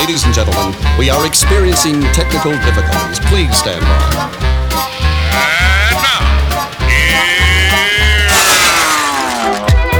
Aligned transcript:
Ladies 0.00 0.24
and 0.24 0.32
gentlemen, 0.32 0.74
we 0.98 1.10
are 1.10 1.26
experiencing 1.26 2.00
technical 2.14 2.52
difficulties. 2.52 3.20
Please 3.28 3.54
stand 3.54 3.82
by. 3.82 4.30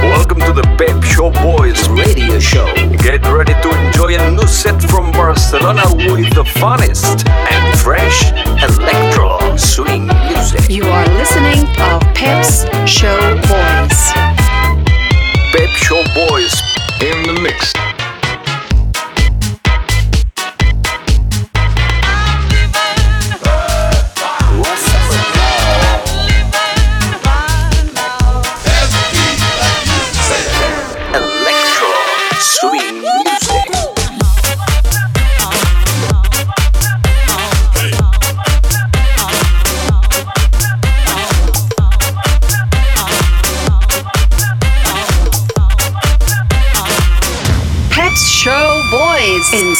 Welcome 0.01 0.39
to 0.39 0.53
the 0.53 0.63
Pep 0.75 1.03
Show 1.03 1.29
Boys 1.29 1.87
radio 1.89 2.39
show. 2.39 2.65
Get 2.97 3.23
ready 3.27 3.53
to 3.53 3.85
enjoy 3.85 4.17
a 4.17 4.31
new 4.31 4.47
set 4.47 4.81
from 4.81 5.11
Barcelona 5.11 5.83
with 5.93 6.33
the 6.33 6.45
funnest 6.45 7.27
and 7.29 7.79
fresh 7.79 8.31
electro 8.63 9.55
swing 9.55 10.07
music. 10.07 10.67
You 10.67 10.85
are 10.85 11.07
listening 11.09 11.67
to 11.75 11.99
Pep's 12.15 12.65
Show 12.89 13.19
Boys. 13.45 14.01
Pep 15.53 15.69
Show 15.77 16.03
Boys 16.15 16.59
in 17.01 17.21
the 17.27 17.39
mix. 17.39 17.90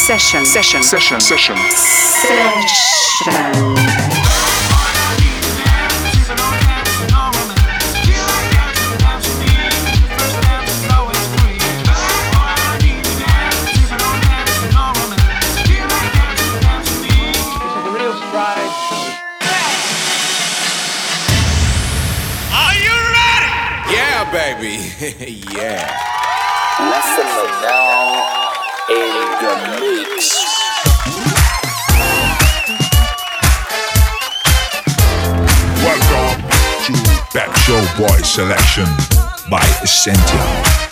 Session. 0.02 0.44
Session. 0.44 0.82
Session. 0.82 1.20
Session. 1.20 1.56
Session. 1.56 3.22
Are 22.54 22.74
you 22.74 22.96
ready? 23.14 23.52
Yeah, 23.94 24.24
baby. 24.32 24.74
yeah. 25.54 26.01
Welcome 35.82 36.40
to 36.86 36.92
Pep 37.32 37.54
Show 37.58 37.84
Boy 37.98 38.22
Selection 38.22 38.86
by 39.50 39.60
Essentia. 39.82 40.91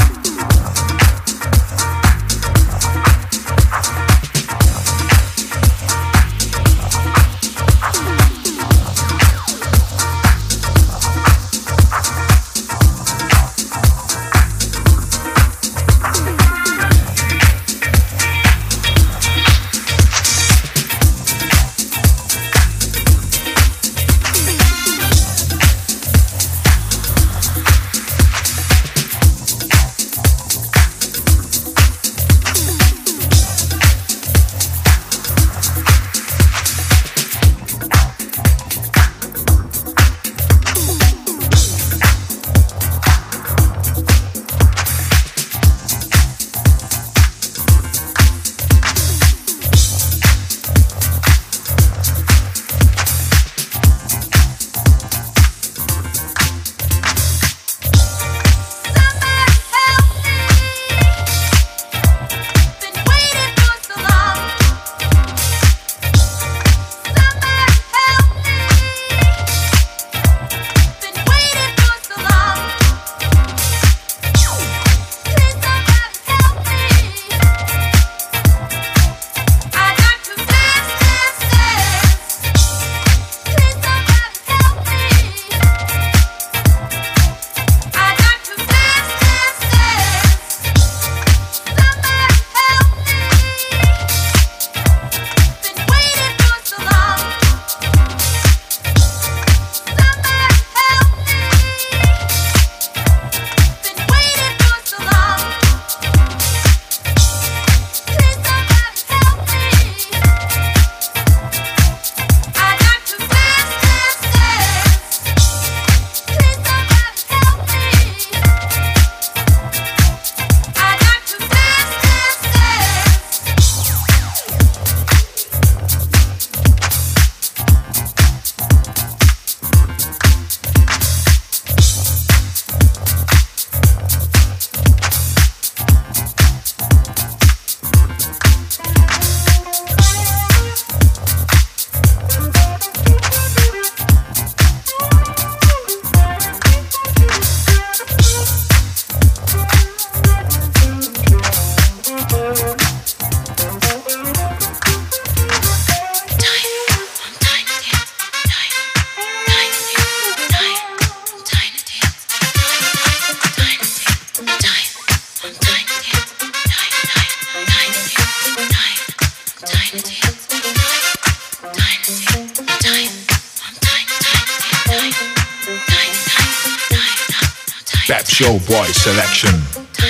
selection 179.01 179.49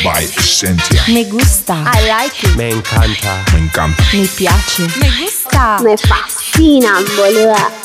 by 0.04 0.20
Cynthia. 0.26 1.02
Me 1.08 1.24
gusta. 1.24 1.74
I 1.74 2.08
like 2.10 2.44
it. 2.44 2.58
Me 2.58 2.72
encanta. 2.72 3.40
Me 3.54 3.60
encanta. 3.60 4.04
Mi 4.12 4.28
piace. 4.28 4.84
Me 5.00 5.08
gusta. 5.18 5.80
Me 5.82 5.96
fascinan, 5.96 7.06
boluda. 7.16 7.81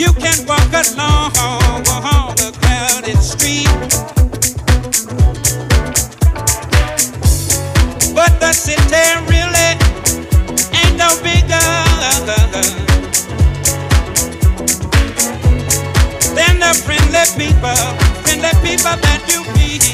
You 0.00 0.14
can 0.14 0.46
walk 0.46 0.72
along 0.72 1.36
on 1.36 2.34
the 2.36 2.56
crowded 2.58 3.20
street. 3.20 3.68
But 8.14 8.32
the 8.40 8.54
city 8.54 9.04
really 9.28 9.76
ain't 10.72 10.96
no 10.96 11.10
bigger 11.20 11.68
than 16.34 16.54
the 16.60 16.72
friendly 16.86 17.24
people, 17.36 17.76
friendly 18.24 18.52
people 18.64 18.96
that 19.04 19.20
you 19.28 19.44
meet. 19.52 19.84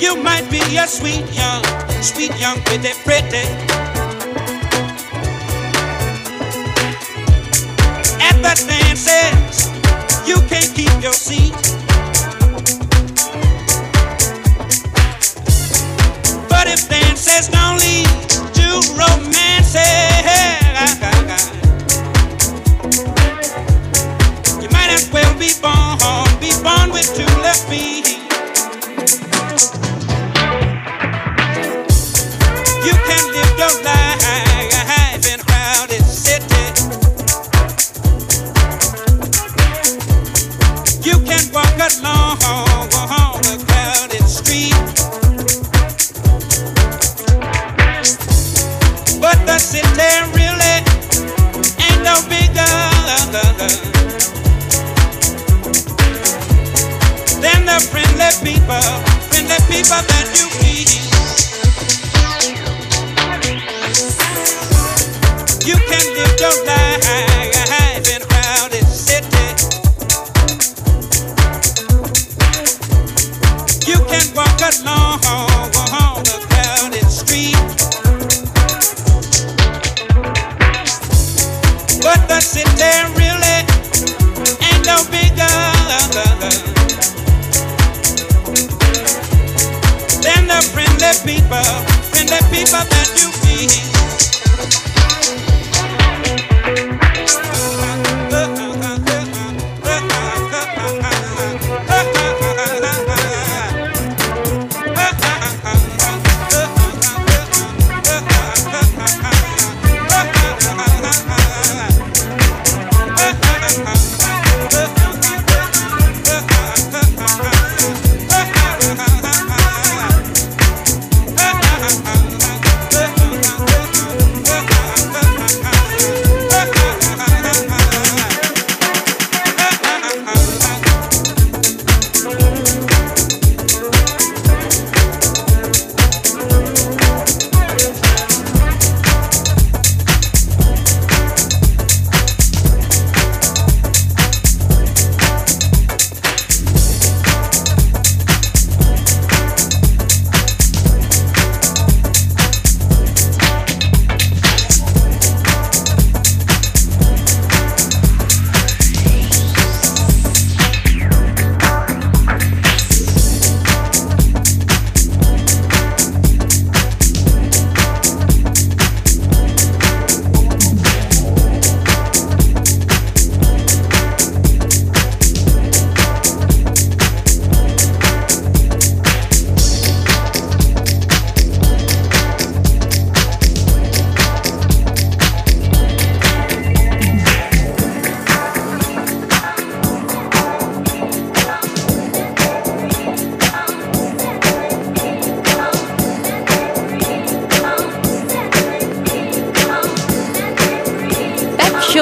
You 0.00 0.22
might 0.22 0.48
be 0.52 0.62
a 0.76 0.86
sweet 0.86 1.26
young, 1.34 1.64
sweet 2.00 2.38
young 2.38 2.62
pretty 2.62 2.92
pretty. 3.02 3.81
that 8.42 8.58
dances, 8.66 9.70
you 10.26 10.36
can't 10.48 10.74
keep 10.74 10.92
your 11.00 11.12
seat. 11.12 11.54
But 16.48 16.66
if 16.66 16.88
dances 16.88 17.48
don't 17.48 17.78
lead 17.78 18.08
to 18.58 18.66
romance, 18.98 19.74
you 24.60 24.68
might 24.70 24.90
as 24.90 25.10
well 25.12 25.32
be 25.38 25.50
born, 25.62 26.28
be 26.40 26.50
born 26.62 26.90
with 26.92 27.14
two 27.14 27.32
left 27.42 27.68
feet. 27.68 28.11
people, 58.40 58.80
people 59.68 60.02
that 60.08 60.26
you 60.36 60.46
need. 60.62 60.88
You 65.66 65.76
can 65.76 66.04
live 66.16 66.40
your 66.40 66.56
life 66.66 68.08
in 68.08 68.22
crowded. 68.30 68.86
You 73.86 73.98
can 74.10 74.26
walk 74.34 74.60
along 74.60 75.20
a 75.24 76.38
crowded 76.48 77.08
street. 77.10 77.56
But 82.02 82.20
the 82.28 82.40
city 82.40 82.92
really 83.18 83.66
ain't 84.62 84.86
no 84.86 84.96
bigger. 85.10 86.81
never 92.72 92.88
met 92.88 93.22
you. 93.22 93.41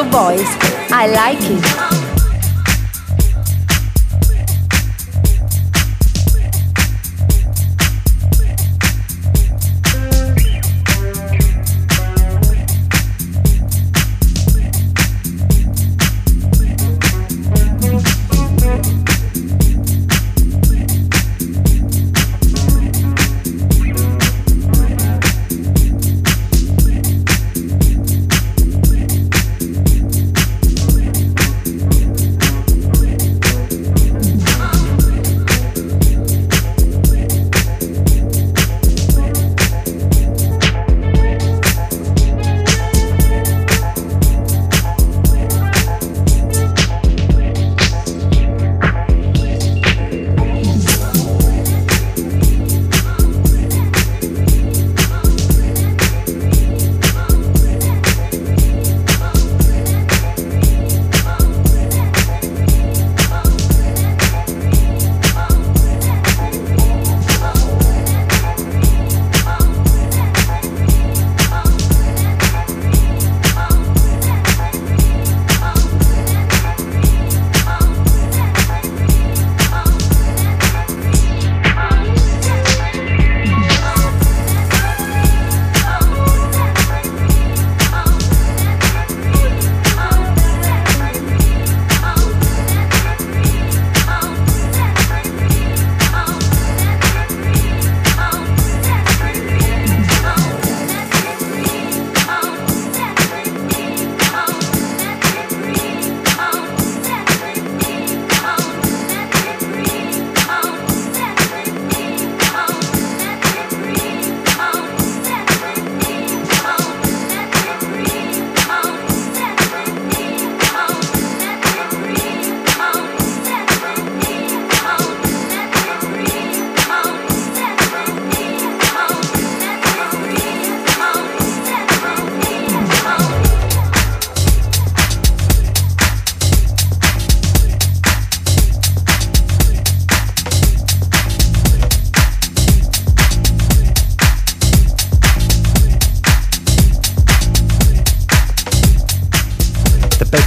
your 0.02 0.10
voice. 0.10 0.56
I 0.90 1.06
like 1.08 1.40
it. 1.42 1.89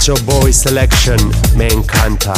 Show 0.03 0.15
Boy 0.25 0.51
Selection, 0.51 1.17
me 1.55 1.69
encanta. 1.69 2.33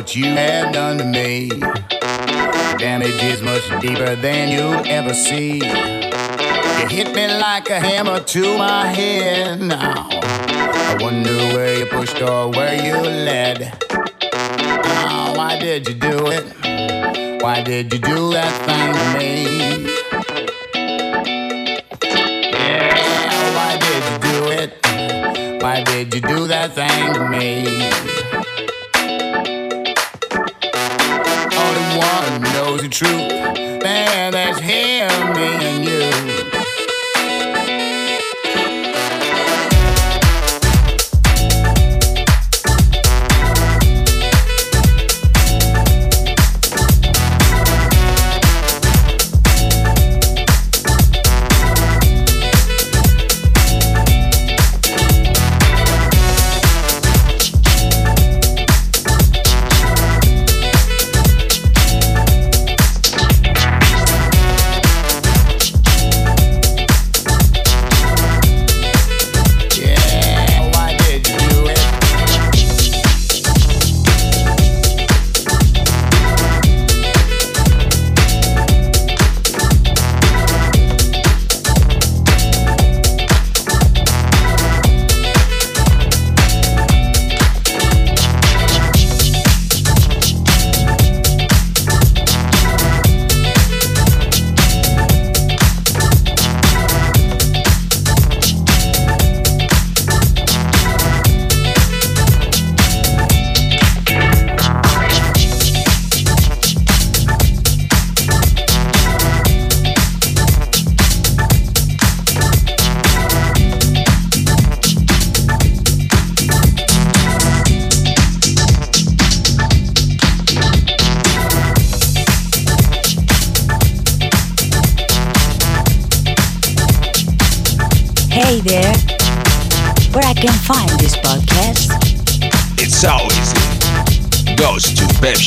What 0.00 0.16
you 0.16 0.24
have 0.24 0.72
done 0.72 0.96
to 0.96 1.04
me. 1.04 1.50
Damage 2.78 3.22
is 3.22 3.42
much 3.42 3.68
deeper 3.82 4.16
than 4.16 4.48
you'll 4.48 4.82
ever 4.86 5.12
see. 5.12 5.56
You 5.58 6.86
hit 6.88 7.14
me 7.14 7.26
like 7.26 7.68
a 7.68 7.78
hammer 7.78 8.20
to 8.20 8.56
my 8.56 8.86
head 8.86 9.60
now. 9.60 10.08
I 10.10 10.96
wonder 11.02 11.36
where 11.52 11.80
you 11.80 11.84
pushed 11.84 12.22
or 12.22 12.48
where 12.48 12.82
you 12.82 12.96
led. 12.96 13.78
Oh, 14.32 15.34
why 15.36 15.58
did 15.60 15.86
you 15.86 15.92
do 15.92 16.28
it? 16.28 17.42
Why 17.42 17.62
did 17.62 17.92
you 17.92 17.98
do 17.98 18.32
that 18.32 18.52
thing 18.66 18.94
to 19.00 19.18
me? 19.18 19.34
Yeah, 22.54 23.54
why 23.54 23.76
did 23.84 24.02
you 24.08 24.18
do 24.32 24.38
it? 24.62 25.62
Why 25.62 25.84
did 25.84 26.14
you 26.14 26.22
do 26.22 26.46
that 26.46 26.72
thing 26.72 27.12
to 27.12 27.28
me? 27.28 28.29
Truth. 32.90 33.82
Man, 33.82 34.32
that's 34.32 34.58
him, 34.58 34.89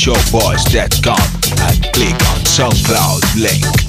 to 0.04 0.10
pepshowboys.com 0.10 1.16
and 1.66 1.92
click 1.94 2.12
on 2.28 2.40
SoundCloud 2.44 3.40
link. 3.40 3.83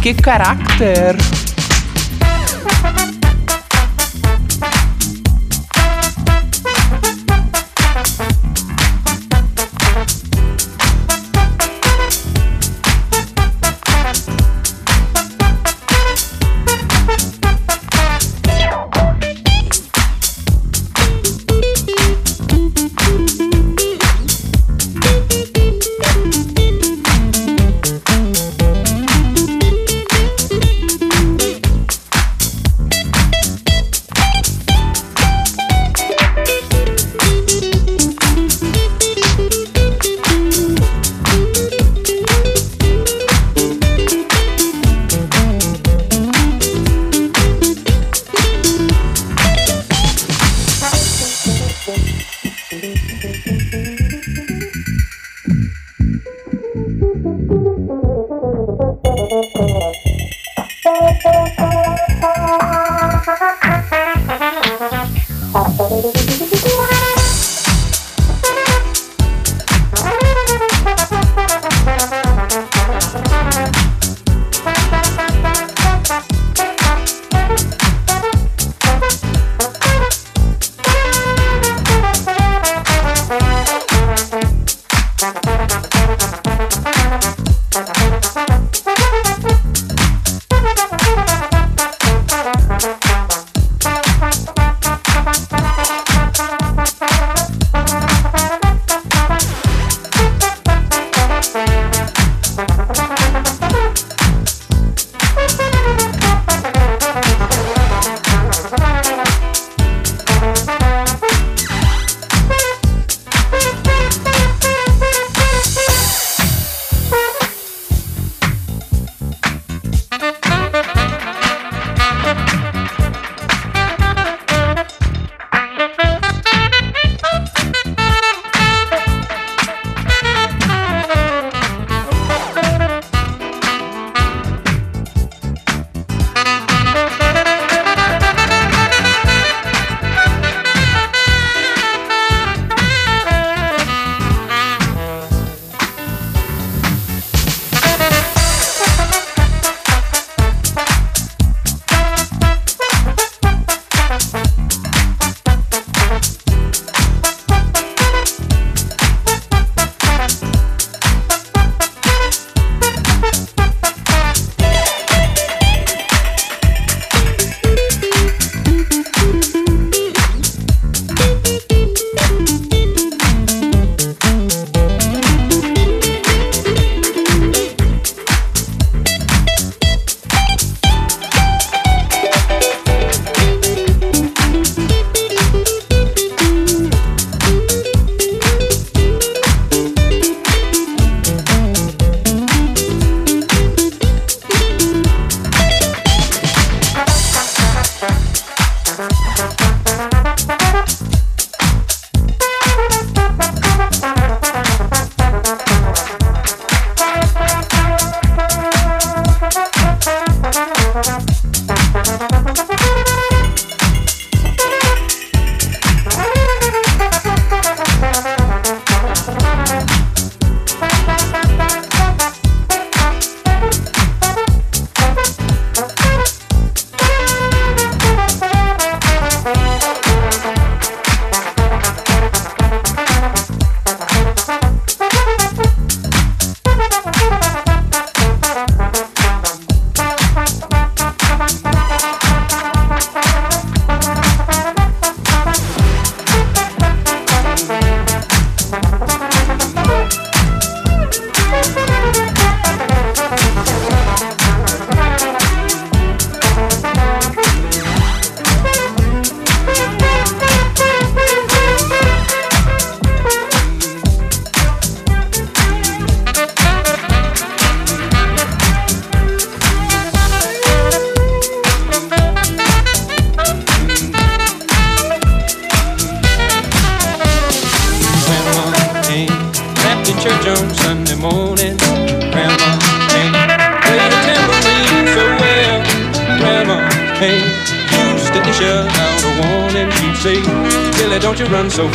que 0.00 0.14
caráter! 0.14 1.16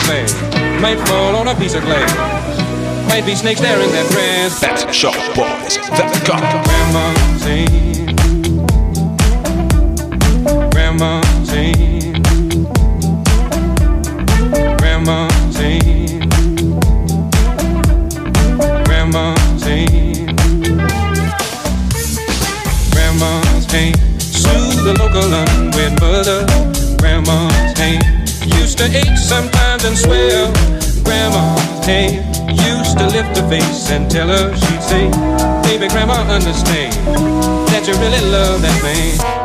You 0.06 0.12
run 0.12 0.28
so 0.28 0.36
fast. 0.36 0.82
Might 0.82 1.00
fall 1.08 1.36
on 1.36 1.48
a 1.48 1.56
piece 1.56 1.74
of 1.74 1.84
clay. 1.84 2.06
Might 3.08 3.26
be 3.26 3.36
snakes 3.36 3.62
there 3.62 3.80
in 3.80 3.92
that 3.92 4.10
grass. 4.12 4.60
Pep's 4.60 4.96
Show 4.96 5.12
Boys, 5.36 5.78
the 5.78 6.22
car. 6.26 6.42
Grandma's 6.66 7.42
saying, 7.42 8.16
Grandma's 10.72 11.50
saying, 11.50 12.24
Grandma's 14.78 15.56
saying, 15.56 16.30
Grandma's 18.86 19.64
saying, 19.64 20.36
Grandma's 22.92 23.68
saying, 23.68 23.96
soothe 24.20 24.84
the 24.84 24.94
local 25.00 25.34
unwed 25.34 26.00
mother. 26.02 26.46
Grandma's 26.98 27.78
hand 27.78 28.04
used 28.60 28.78
to 28.78 28.86
ache 28.86 29.18
sometimes 29.18 29.55
and 29.84 29.98
swear 29.98 30.52
Grandma 31.04 31.58
hand 31.84 32.36
used 32.50 32.98
to 32.98 33.08
lift 33.08 33.38
her 33.38 33.50
face 33.50 33.92
and 33.92 34.10
tell 34.10 34.28
her 34.28 34.56
she'd 34.56 34.82
say, 34.82 35.10
Baby, 35.64 35.90
Grandma, 35.90 36.14
understand 36.32 36.94
that 37.68 37.84
you 37.88 37.94
really 37.96 38.32
love 38.32 38.62
that 38.62 38.82
man. 38.82 39.45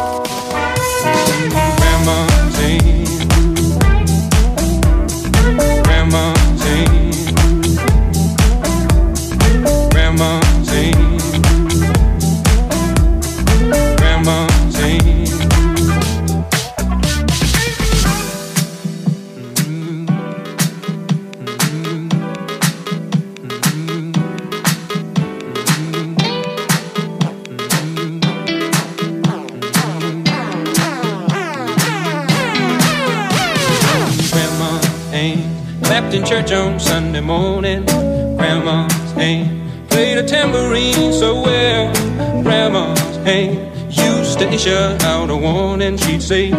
Issue 44.61 45.07
out 45.07 45.31
a 45.31 45.37
warning. 45.37 45.97
She'd 45.97 46.23
say, 46.23 46.51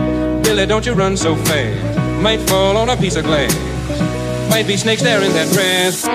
Billy, 0.41 0.65
don't 0.65 0.85
you 0.85 0.93
run 0.93 1.15
so 1.15 1.35
fast. 1.35 1.99
Might 2.21 2.39
fall 2.49 2.77
on 2.77 2.89
a 2.89 2.97
piece 2.97 3.15
of 3.15 3.25
glass. 3.25 3.53
Might 4.49 4.65
be 4.65 4.75
snakes 4.75 5.03
there 5.03 5.21
in 5.21 5.31
that 5.33 5.49
grass. 5.53 6.07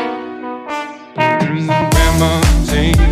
Mm, 1.16 1.90
Grandma's 1.92 3.05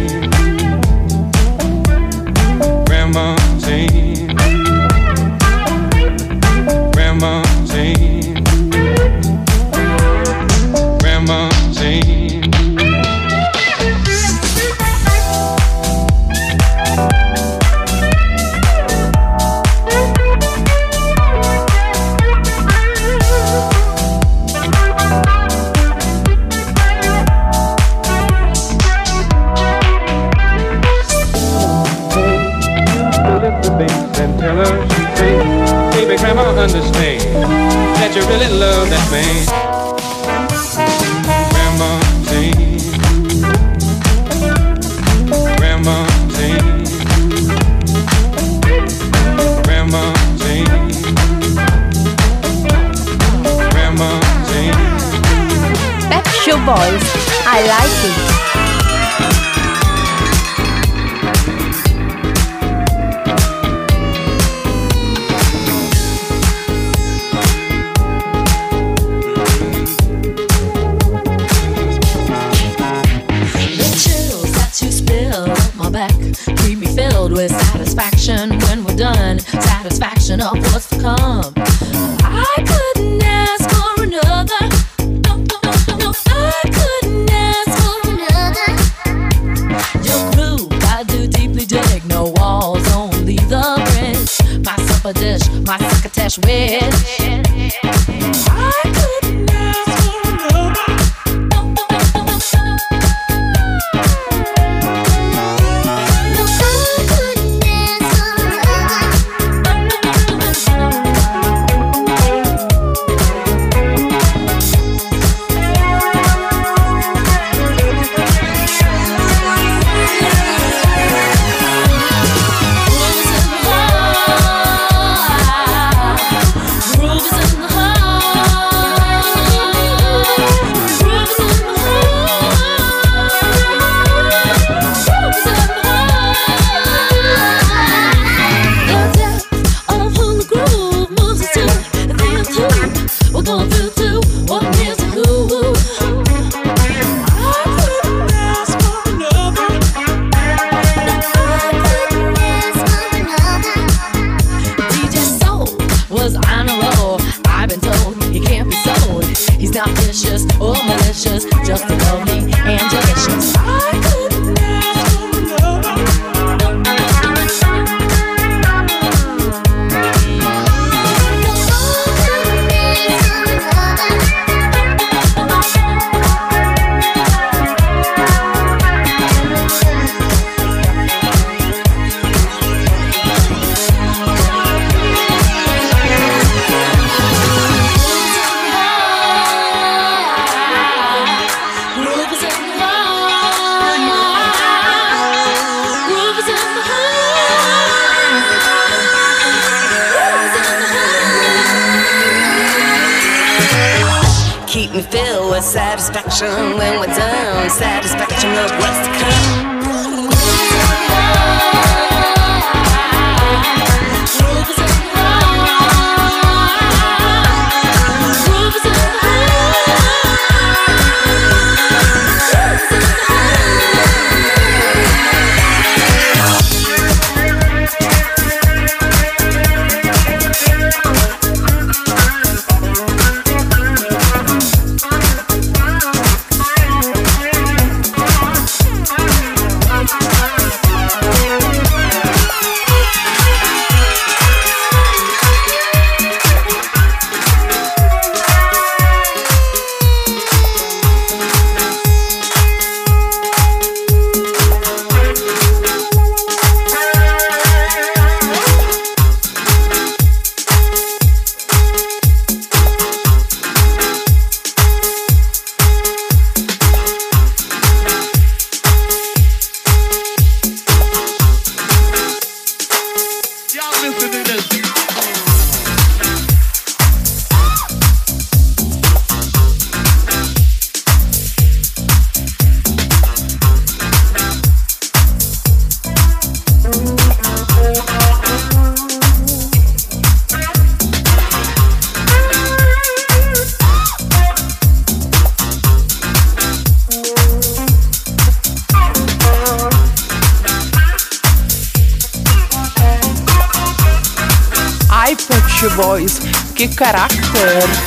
caráter! 306.95 308.04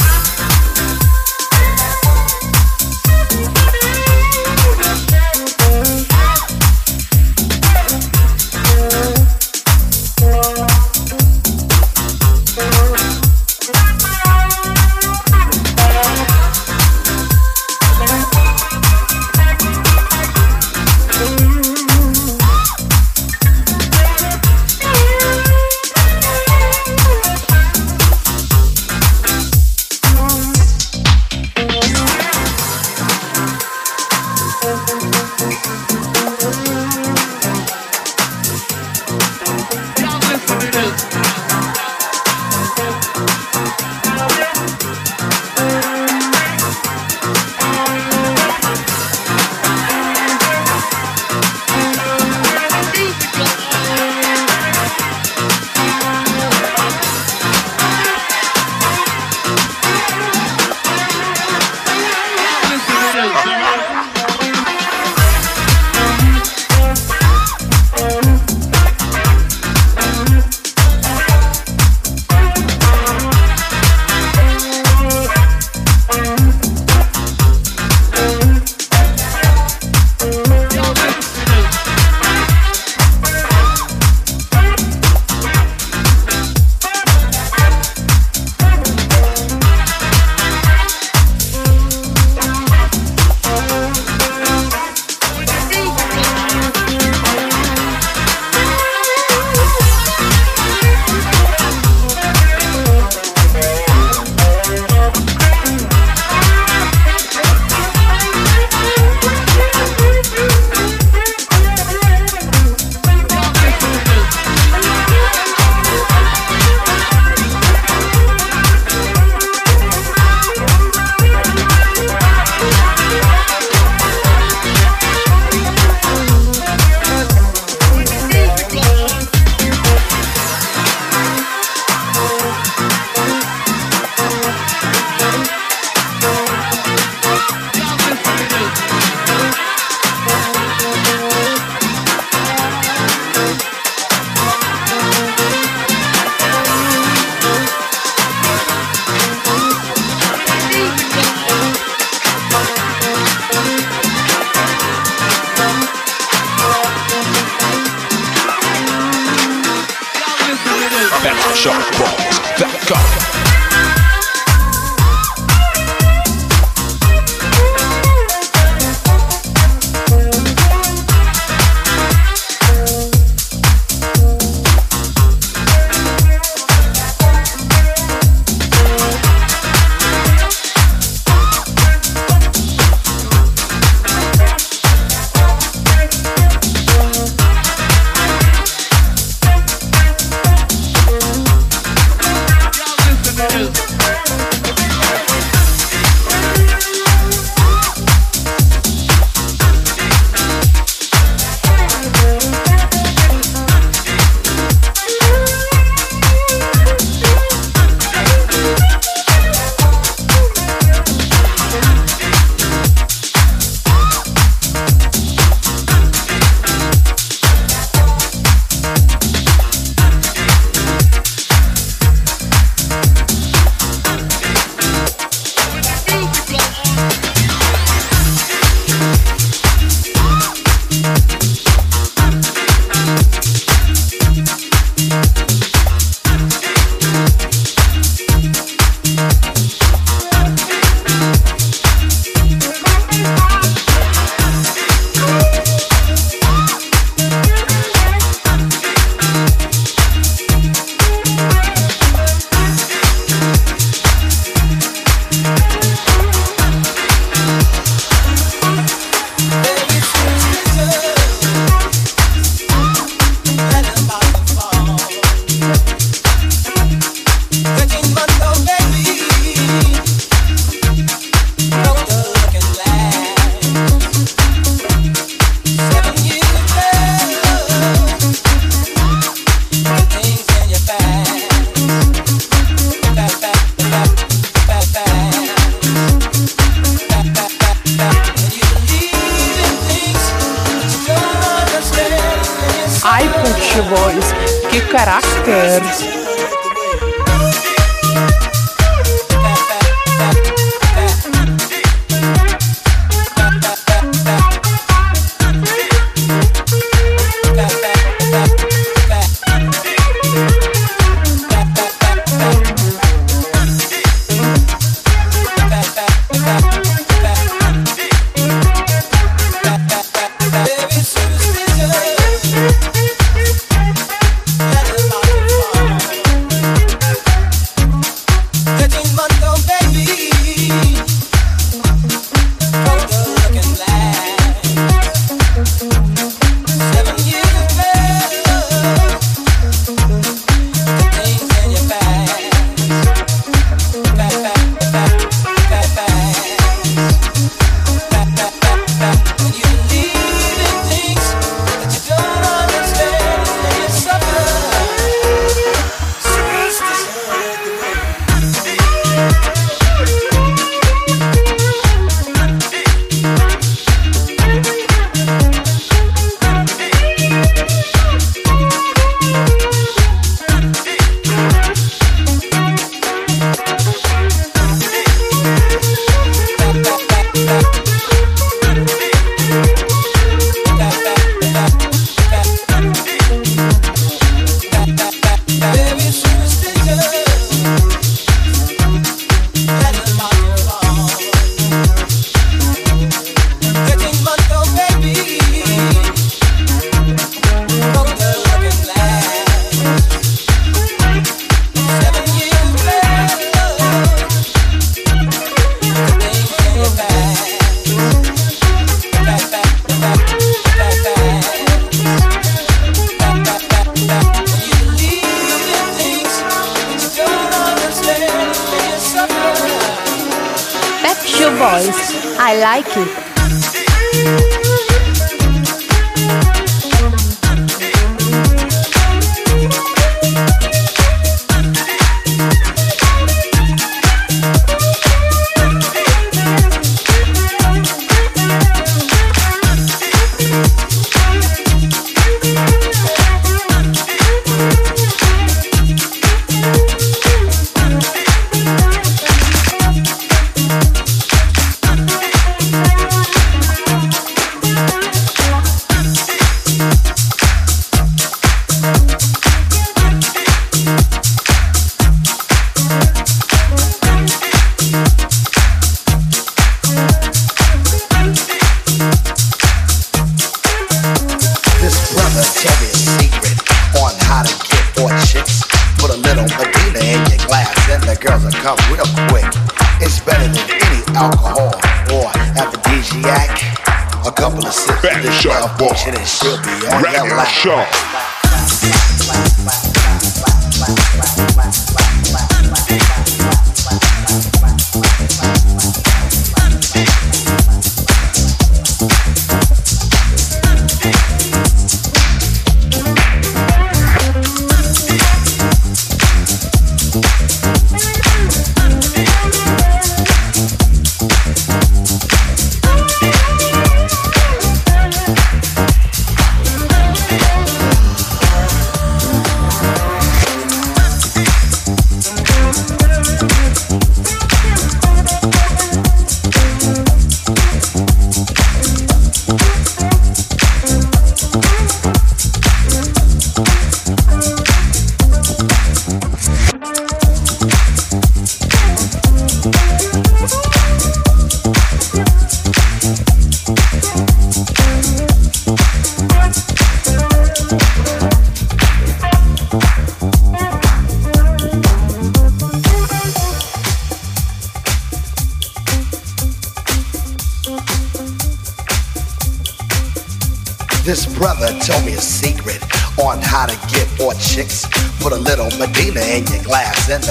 Sharp 161.28 161.56
shot 161.56 161.92
balls. 162.00 162.40
That 162.58 162.86
cock. 162.88 163.47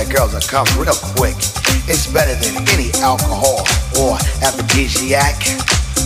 Comes 0.05 0.77
real 0.77 0.93
quick. 1.17 1.37
It's 1.89 2.07
better 2.07 2.35
than 2.35 2.69
any 2.69 2.93
alcohol 3.01 3.61
or 3.99 4.19
aphrodisiac. 4.43 5.37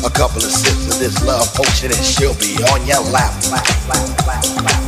A 0.05 0.11
couple 0.11 0.39
of 0.39 0.53
sips 0.53 0.95
of 0.95 0.99
this 1.01 1.25
love 1.25 1.53
potion 1.55 1.91
and 1.91 2.05
she'll 2.05 2.35
be 2.35 2.57
on 2.73 2.87
your 2.87 3.01
lap. 3.11 3.35
lap, 3.51 3.67
lap, 3.89 4.65
lap 4.65 4.80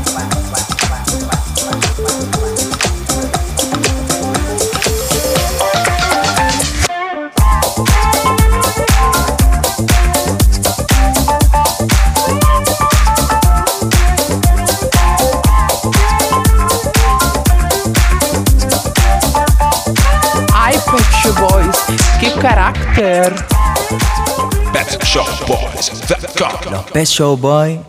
Best 26.93 27.15
Show 27.15 27.39
Boy 27.39 27.81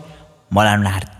molan 0.48 0.80
un. 0.80 1.13